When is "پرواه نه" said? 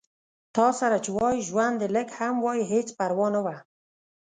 2.97-3.41